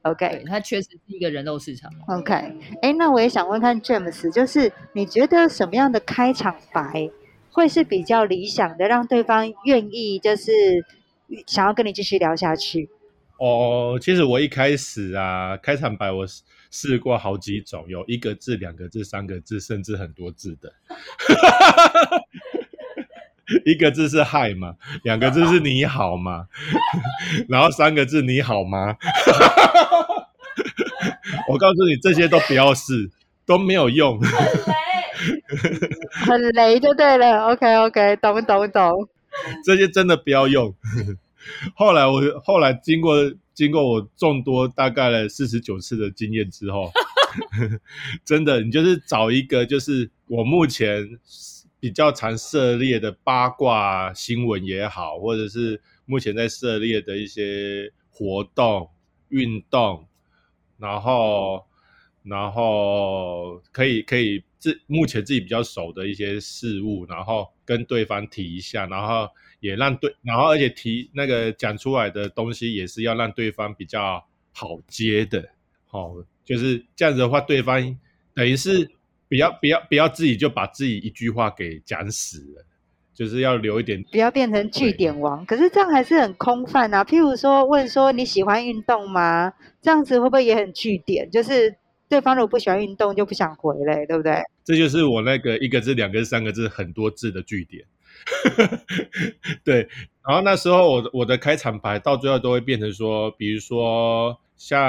[0.05, 1.91] ，OK，它确实是一个人肉市场。
[2.07, 2.33] OK，
[2.81, 7.09] 哎，那我也想问看 James，就是你觉得什么样的开场白
[7.51, 10.51] 会是比较理想的，让对方愿意就是
[11.47, 12.89] 想要跟你继续聊下去？
[13.37, 16.25] 哦，其实我一开始啊，开场白我
[16.71, 20.71] 试过好几种，有一个字、两个字、三个字，甚至很多字的。
[23.63, 26.47] 一个字是嗨嘛，两个字是你好嘛，
[27.47, 28.97] 然后三个字你好吗？
[31.49, 33.09] 我告诉你，这些都不要试，
[33.45, 34.19] 都没有用。
[34.21, 34.73] 很雷，
[36.25, 37.47] 很雷就对了。
[37.47, 39.09] OK OK，懂懂懂。
[39.63, 40.73] 这些真的不要用。
[41.75, 43.15] 后来我后来经过
[43.53, 46.91] 经过我众多大概了四十九次的经验之后，
[48.25, 51.19] 真的，你就是找一个，就是我目前。
[51.77, 58.89] 比较常涉猎的八卦新闻也好，或者是目前在涉猎的一些活动、
[59.29, 60.07] 运动，
[60.77, 61.65] 然后，
[62.23, 75.49] 然后可以可以自目前自己比较熟的一些事物，然后跟对方提一下，然后也让对，然后而且提那个讲出来的东西也是要让对方比较好接的，
[75.87, 77.99] 好，就是这样子的话，对方
[78.33, 78.91] 等于是。
[79.27, 82.65] 不要不要不要自己就把自己一句话给讲死了，
[83.15, 85.43] 就是要留一点，不要变成据点王。
[85.45, 87.03] 可是这样还是很空泛啊。
[87.03, 89.53] 譬如说问说你喜欢运动吗？
[89.81, 91.31] 这样子会不会也很据点？
[91.31, 91.75] 就是
[92.07, 94.43] 对方如果不喜欢运动就不想回嘞，对不对？
[94.63, 97.85] 这就是我那个一个字、两个字、三个字很多字的据点。
[99.63, 99.87] 对，
[100.27, 104.37] 然后那时候我我的开场白到最后都会变成说，比如说。
[104.57, 104.79] 像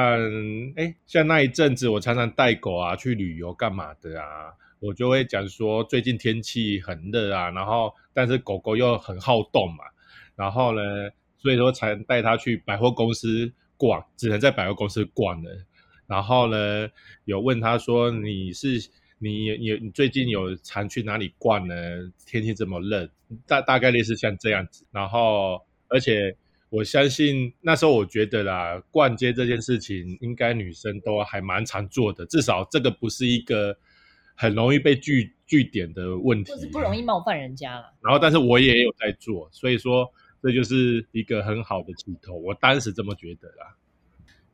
[0.76, 9.84] 哎，像那一阵子，我常常带狗啊去旅游干嘛的啊，我就会讲说最近天气很热啊，然后但是狗狗又很好动嘛，
[10.34, 10.82] 然后呢，
[11.38, 15.50] 所以说才带它去百货公司逛，只能在百货公司逛的，
[16.06, 16.88] 然后呢，
[17.24, 21.74] 有问他说你是你你你最近有常去哪里逛呢？
[22.26, 23.08] 天气这么热，
[23.46, 24.84] 大大概率是像这样子。
[24.92, 26.36] 然后，而且
[26.68, 33.74] 我相信那时候我觉得啦，逛街这件事情应该女生都还蛮常做的，至少这个不是一个
[34.36, 37.92] 很容易被拒拒点的问题，就是不容易冒犯人家了。
[38.00, 40.08] 然后，但是我也有在做，所以说
[40.42, 42.34] 这就是一个很好的起头。
[42.34, 43.76] 我当时这么觉得啦。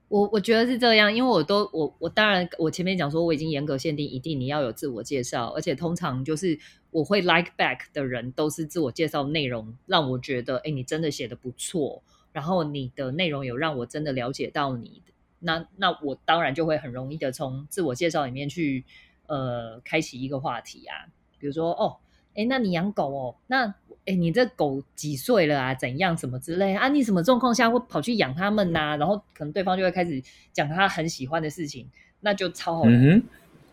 [0.09, 6.59] 我我觉得是这样，因为我都我我当然我前面讲说我已经严格限定，一定你要有自我介绍，而且通常就是
[6.91, 15.01] 我会 like back 的人都是自我介绍内容让我觉得，哎，你真的写的不错，然后你的内容有让我真的了解到你，
[15.39, 18.85] 那那我当然就会很容易的从自我介绍里面去
[19.27, 21.07] 呃开启一个话题啊，
[21.39, 21.97] 比如说哦，
[22.35, 23.75] 哎，那你养狗哦，那。
[24.05, 25.73] 哎，你这狗几岁了啊？
[25.73, 26.89] 怎样什么之类啊？
[26.89, 28.97] 你什么状况下会跑去养它们呐？
[28.97, 30.21] 然后可能对方就会开始
[30.53, 31.87] 讲他很喜欢的事情，
[32.19, 32.83] 那就超好。
[32.85, 33.23] 嗯，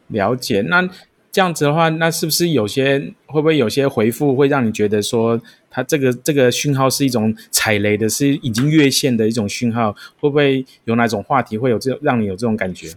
[0.09, 0.61] 了解。
[0.61, 0.87] 那
[1.31, 9.91] 这样子的话，那是不是有些会不会有些回复会让你觉得说，他这个这个讯号是一种踩雷的，是已经越线的一种讯号？
[10.19, 12.89] 会不会有哪种话题会有这让你有这种感觉？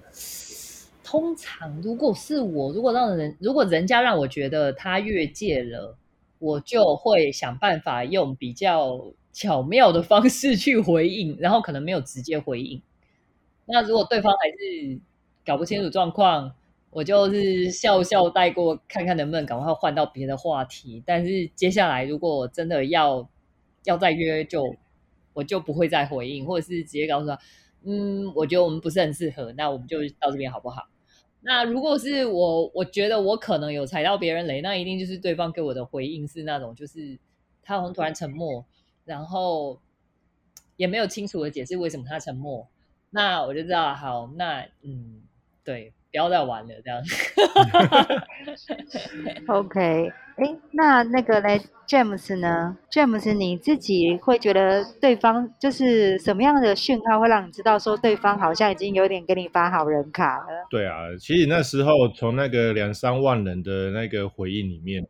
[1.12, 5.98] 通常如果是我，如果让人如果人家让我觉得他越界了。
[6.38, 12.82] 我就会想办法用比较巧妙的方式去回应，然后可能没有直接回应。
[13.66, 15.00] 那如果对方还是
[15.46, 16.52] 搞不清楚状况，
[16.90, 21.00] 我就是笑笑带过，看看能不能赶快换到别的话题。
[21.06, 23.28] 但是接下来如果真的要
[23.84, 24.74] 要再约，就
[25.34, 27.38] 我就不会再回应，或者是直接告诉他，
[27.84, 30.88] 嗯，我觉得我们不是很适合，那我们就到这边好不好？
[31.44, 37.18] 那如果是我，我觉得我可能有踩到别人雷，那一定就是对方给我的回应是那种，就是
[37.62, 38.64] 他好像突然沉默，
[39.04, 39.80] 然后
[40.76, 42.68] 也没有清楚的解释为什么他沉默，
[43.10, 45.22] 那我就知道，好，那嗯，
[45.64, 45.92] 对。
[46.12, 47.02] 不要再玩了，这样。
[49.48, 60.66] OK，哎，那那个嘞，James 呢？James，你自己会觉得对方就是什么样的讯号会让你知道说对方好像已经有点给你发好人卡了？
[60.68, 65.06] 对啊，其实那时候从那个两三万人的那个回应里面，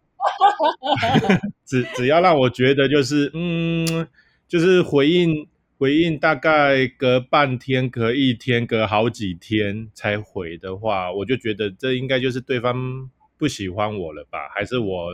[1.67, 4.07] 只只要让我觉得就是嗯，
[4.47, 5.49] 就是回应。
[5.83, 14.49] 回应大概隔半天、隔一天、隔好几天才回的话，我就觉得这应该就是对方不喜欢我了吧？
[14.55, 15.11] 还是我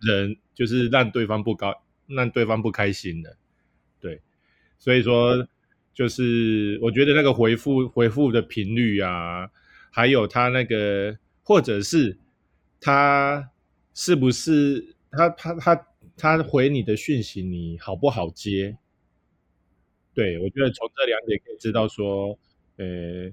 [0.00, 1.70] 人就是让对方不高、
[2.06, 3.36] 让对方不开心了？
[4.00, 4.22] 对，
[4.78, 5.46] 所以说
[5.92, 9.50] 就是我觉得那个回复回复的频率啊，
[9.90, 12.16] 还有他那个，或者是
[12.80, 13.50] 他
[13.92, 18.78] 是不是他他他他回你的讯息，你好不好接？
[20.16, 22.38] 对，我觉得从这两点可以知道说，
[22.78, 23.30] 呃，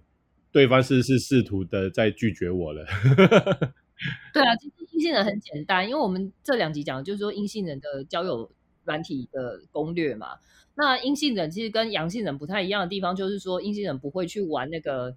[0.52, 2.86] 对方是是试图的在拒绝我了。
[4.34, 8.52] 对啊，其实阴性人很简单，因为我们这两集讲的就是说阴性人的交友
[8.84, 10.36] 软体的攻略嘛。
[10.76, 15.16] 那阴性人其实跟阳性人不太一样的地方，就是说阴性人不会去玩那个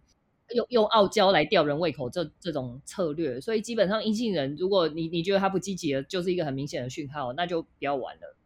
[0.55, 8.37] 用用傲娇来吊人胃口这这种策略，所以基本上阴性人，如果你你觉得他不积极了，就是一个很明显的讯号，那就不要玩了。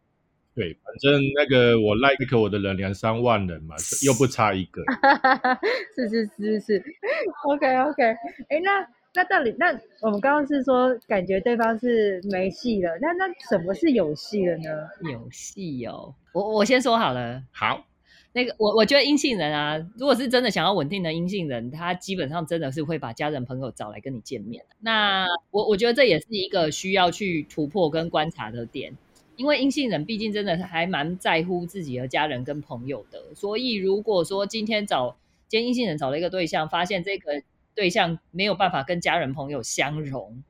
[0.53, 4.83] 对，反正那个我 like 我的人两三万人嘛，又不差一个。
[5.95, 6.83] 是是是是
[7.47, 8.03] ，OK OK。
[8.49, 9.67] 哎，那那到底那
[10.01, 14.89] 我们刚刚是说感觉对方是没戏了，那那什么是有戏了呢？
[15.09, 17.41] 有戏哦，我我先说好了。
[17.53, 17.85] 好，
[18.33, 24.65] 那个我我觉得阴性人啊，如果是真的想要稳定的阴性人，他基本上真的是会把家人朋友找来跟你见面。
[24.81, 28.97] 那我我觉得这也是一个需要去突破跟观察的点。
[29.41, 37.41] 因为阴性人毕竟真的还蛮在乎自己的家人跟朋友的，所以如果说今天找今天阴性人找了一个对象，发现这个
[37.73, 40.43] 对象没有办法跟家人朋友相融，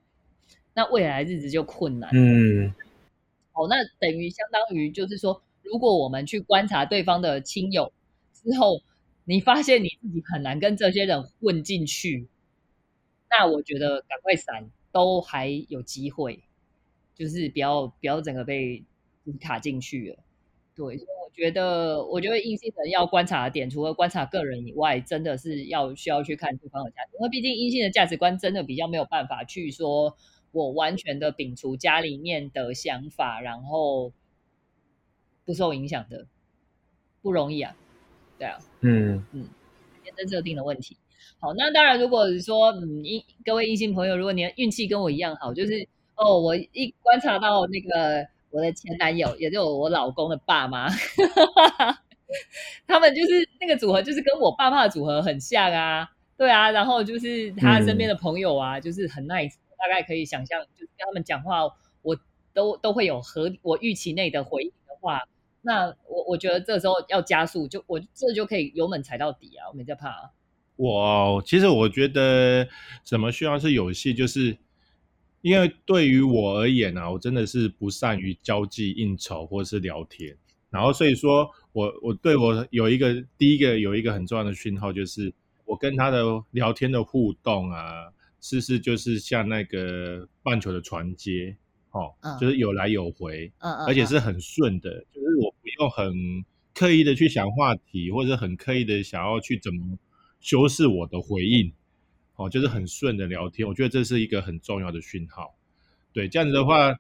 [0.74, 2.10] 那未来日子就困难。
[2.14, 2.74] 嗯，
[3.54, 7.94] 哦，那等于相当于就是说，如果我们去观察对方的亲友
[8.34, 8.82] 之后，
[9.24, 12.28] 你发现你自己很难跟这些人混进去，
[13.30, 16.42] 那我觉得赶快闪都还有机会。
[17.14, 18.84] 就是不要不要整个被
[19.40, 20.18] 卡进去了，
[20.76, 30.18] 对，所以我觉得我觉得阴性人要观察的点，除了观察个人以外，真的是要需要去看对方的价值，因为毕竟阴性的价值观真的比较没有办法去说
[30.52, 34.12] 我完全的摒除家里面的想法，然后
[35.46, 36.26] 不受影响的，
[37.22, 37.76] 不容易啊，
[38.40, 39.48] 对啊，嗯嗯，
[40.04, 40.98] 天生设定的问题。
[41.40, 45.88] 好，那当然，如果说嗯阴各位异性朋友，如果你的运气跟我一样好，就是。
[46.24, 50.88] 哦，我一观察到那个我的前男友，也就我老公的爸妈，
[52.86, 56.08] 他们就是那个组合，就是跟我爸爸的组合很像啊。
[56.38, 61.62] 对啊，然后就是他身边的朋友啊，就是很 nice，大概可以想象，就是跟他们讲话，
[62.02, 62.18] 我
[62.54, 65.22] 都都会有合我预期内的回应的话，
[65.62, 70.32] 那我我觉得这时候要加速，就我这就可以油门踩到底啊，我没在怕、啊。
[70.78, 72.68] 我其实我觉得
[73.06, 74.58] 什么需要是游戏，就是
[75.42, 80.38] 因为对于我而言啊，我真的是不善于交际应酬或者是聊天，
[80.70, 85.34] 然后所以说我我对我有一个第一个有一个很重要的讯号，就是
[85.66, 91.56] 我跟他的聊天的互动啊，是是就是像那个棒球的传接，
[91.92, 92.38] 哦，嗯。
[92.40, 96.14] 就是有来有回，嗯嗯而且是很顺的，就是我不用很
[96.74, 99.98] 刻意的去想话题，或者很刻意的想要去怎么
[100.40, 101.74] 修饰我的回应，
[102.42, 105.56] 哦，就是很顺的聊天，我觉得这是一个很重要的讯号。
[106.14, 106.96] 对，这样子的话，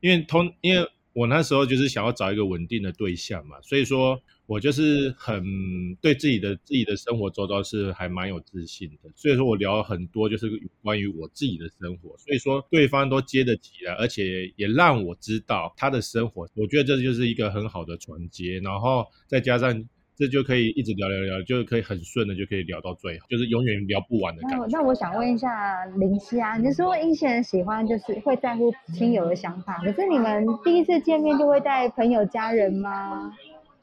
[0.00, 10.50] 因为通，因为我那时候就是想要找一个稳定的对象嘛，所以说我就是很对自己的自己的生活周遭是还蛮有自信的，所以说我聊了很多就是
[10.82, 19.88] 关于我自己的生活，所以说对方都接得起来，而且也让我知道他的生活，我觉得这就是一个很好的传接，然后再加上。
[20.16, 24.62] 这就可以一直聊聊聊，就可以很顺的就可以聊到最后，就是永远聊不完的感那觉。
[24.62, 33.32] 我那我想问一下林夕啊，你说一些人喜欢就是会在乎亲友的想法，可是你们第一次见面就会带朋友家人吗？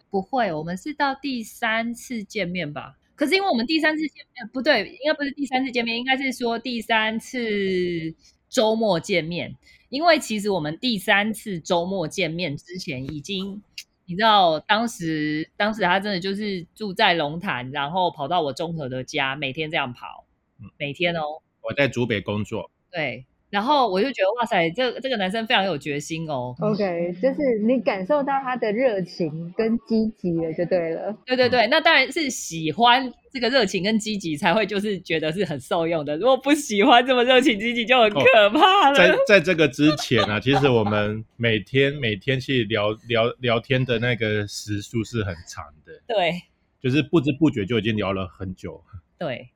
[0.09, 2.95] 不会，我们是到第三次见面吧？
[3.15, 7.39] 可是因为我们第三次见面不对，应该不是第三次见面，应该是说第三次
[8.49, 9.55] 周末见面。
[9.89, 13.61] 因为其实我们第三次周末见面之前已经，
[14.11, 20.25] 你知道，当时当时他真的就是住在龙潭，然后跑到我中和的家，每天这样跑，
[20.77, 23.25] 每天哦，我在竹北工作，对。
[23.51, 26.55] 然后我就觉得哇塞，这这个男生非常有决心哦。
[26.59, 31.15] OK，就是你感受到他的热情跟积极了，就对了。
[31.25, 36.15] 对对对，那当然是喜欢这个热情跟积极才会就是觉得是很受用的。
[36.15, 38.95] 如果不喜欢这么热情积极，就很可怕了。
[38.95, 46.41] 在在这个之前啊，其实我们每天每天去聊聊聊天的那个时数是很长的，对
[46.81, 48.81] 就是不知不觉就已经聊了很久。
[49.19, 49.49] 对，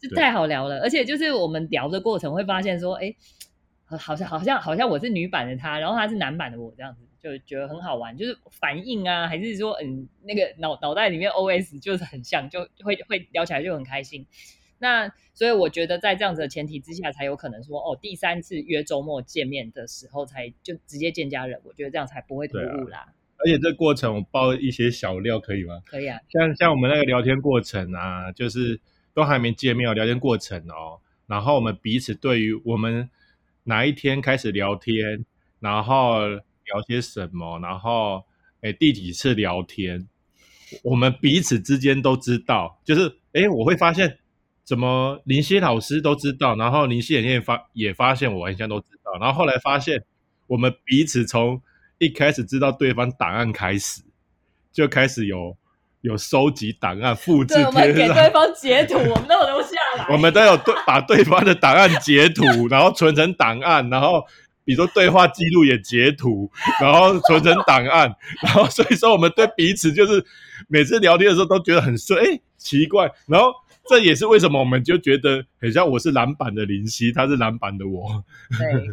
[0.00, 0.78] 就太好聊了。
[0.80, 3.12] 而且就是我们聊的过程会发现说，哎，
[3.96, 8.16] 好像好像好像我是女版的他，然后他是男版的我，这样子就觉得很好玩。
[8.16, 14.26] 就是反应啊，还是说嗯那个脑脑袋里面 OS 就是很像，就会会聊起来就很开心。
[14.80, 23.12] 那所以我觉得在这样子的前提之下，才有可能说哦，第三次约周末见面的时候才就直接见家人，我觉得这样才不会突兀啦。
[23.38, 25.80] 而且这过程我爆一些小料可以吗？
[25.86, 28.80] 可以啊，像像我们那个聊天过程啊，就是
[29.14, 33.08] 都还没见面哦，聊天过程哦，然后我们彼此对于我们
[33.68, 35.26] 哪一天开始聊天，
[35.60, 38.24] 然后聊些什么，然后
[38.62, 40.08] 诶第几次聊天，
[40.82, 44.18] 我们彼此之间都知道，就是诶我会发现
[44.64, 50.02] 怎么林夕老师都知道，然后林夕也发也发现我好像都知道，然后后来发现
[50.46, 51.60] 我们彼此从
[51.98, 54.00] 一开始知道对方档案开始，
[54.72, 55.54] 就开始有
[56.00, 58.14] 有收集档案、复制对，我们贴上。
[58.14, 60.06] 给对方截图，我们都有留下来。
[60.12, 64.22] 我们都有对把对方的档案截图，然后存成档案，然后
[64.64, 70.24] 比如说对话记录也截图，然后存成档案，然后所以说我们对彼此就是
[70.68, 73.52] 每次聊天的时候都觉得很顺，哎，奇怪，然后
[73.88, 78.22] 这也是为什么我们就觉得很像我是蓝版的林夕，他是蓝版的我，
[78.56, 78.86] 对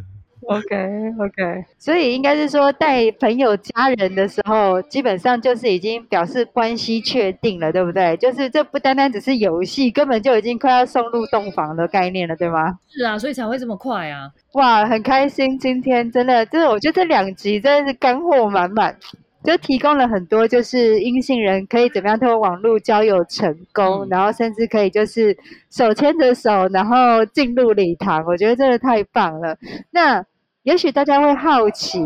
[0.48, 0.76] OK
[1.20, 8.16] OK，所以应该是说带朋友家人的时候，基本上就是已经表示关系确定了，对不对？
[8.18, 12.78] 就是这不单单只是游戏，根本就已经快要送入洞房的概念了，对吗？
[12.89, 14.30] 是啊，所以才会这么快啊。
[14.54, 18.96] 哇，很开心，今天真的，真的，我觉得这两集真的是干货满满，
[19.43, 25.36] 就提供了很多，就是阴性人可以怎么样通过网络交友成功，嗯然后甚至可以就是
[25.72, 29.58] 手牵着手，然后进入礼堂，我觉得真的太棒了。
[29.91, 30.24] 那
[30.66, 31.99] 也许大家会好奇，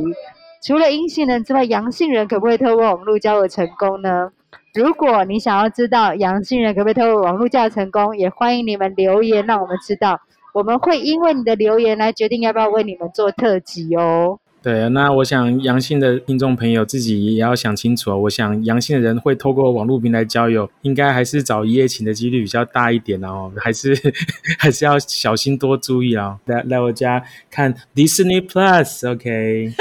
[0.61, 4.29] 除了阴性人之外，阳性人可不可以透过网络交友成功呢？
[4.73, 10.19] 如果你想要知道阳性人可不可以透过网络交友成功，也欢迎你们留言让我们知道。
[10.53, 14.37] 我们会因为你的留言来决定要不要为你们做特辑哦。
[14.61, 18.17] 对，那我想阳性的听众朋友自己也要想清楚哦。
[18.17, 23.95] 我想阳性的人会透过网络平台交友，应该还是找一夜情的几率比较大一点哦， 还是
[24.59, 26.37] 还是要小心多注意哦。
[26.45, 29.71] 来来我家看 Disney Plus，OK？、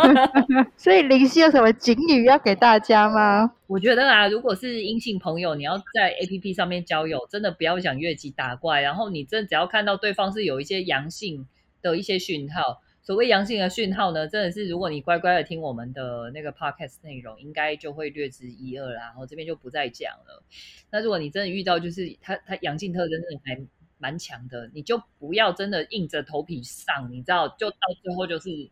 [0.76, 3.50] 所以林夕有什么警语要给大家吗？
[3.66, 8.82] 我觉得啊，如果是阴性朋友，你要在 A P P 上面交友，真的不要想越级打怪。
[8.82, 11.46] 然后你真的只要看到对方是有一些阳性
[11.80, 19.02] 的一些讯号，所谓阳性的讯号呢，真的是如果你乖乖的听我们的那个 podcast 内容，应该就会略知一二啦。
[19.06, 20.44] 然后这边就不再讲了。
[20.92, 23.66] 那如果你真的遇到就是他他阳性特征真的还
[23.98, 28.70] 蛮强的，你就不要真的硬着头皮上，你知道，就到最后就是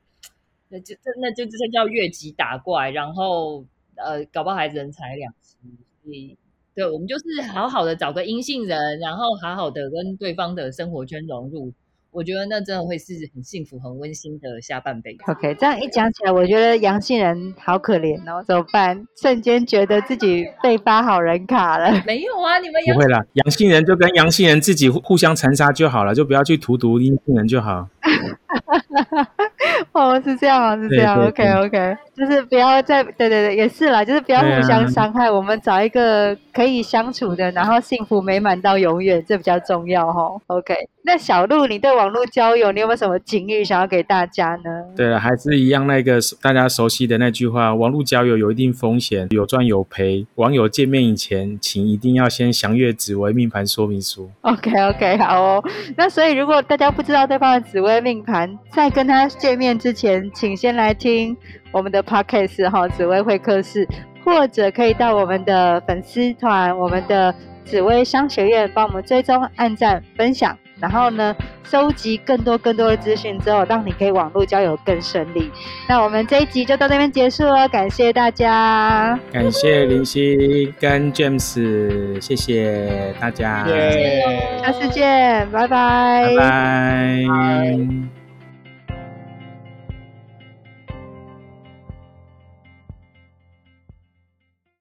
[0.68, 3.66] 那就这那就这叫越级打怪，然后
[3.97, 5.57] 呃，搞不好还人财两失。
[6.05, 6.39] 所以
[6.76, 11.72] 对我们就是好好的找个阴性人，然后好好的跟对方的生活圈融入。
[12.11, 15.18] 我觉得那真的会是很幸福、很温馨的下半辈子。
[15.30, 19.06] OK，这样一讲起来，我觉得阳性人好可怜哦，怎么办？
[19.20, 22.02] 瞬间觉得自己被发好人卡了。
[22.06, 27.88] 没有啊，你们阳不会啦，阳性人就跟阳性人自己互互相残杀就好了，就不要去荼毒阴性人就好。
[29.92, 31.16] 哦，是这样啊，是这样。
[31.16, 40.36] 对 OK 对 OK，就是不要再对对对，也是啦，就是不要互相伤害，我们找一个可以相处的，然后幸福美满到永远，这比较重要哈。
[40.48, 40.74] OK，
[41.09, 44.84] 那小鹿，你对网络交友，你有没有什么警语想要给大家呢？
[44.94, 50.26] 对了，还是一样那个大家熟悉的那句话：网络交友有一定风险，有赚有赔。
[50.34, 54.30] 网友见面以前，请一定要先详阅紫薇命盘说明书。
[54.42, 55.64] OK OK，好哦。
[55.96, 61.34] 那所以如果大家不知道对方的紫薇命盘，在跟他见面之前，请先来听
[61.72, 63.88] 我们的 Podcast 哈，紫薇会客室，
[64.22, 67.34] 或者可以到我们的粉丝团，我们的
[67.64, 75.51] 紫薇商学院，帮我们追踪、按赞、分享，然后呢，收集更多更多的资讯之后，让你可以网络交友更顺利。
[75.89, 79.18] 那我们这一集就到这边结束了，感谢大家。
[79.33, 88.18] 感谢林夕跟 James，谢谢大家，耶下次见，拜拜拜拜。